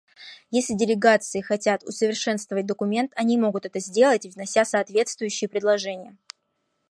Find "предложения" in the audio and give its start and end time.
5.47-6.17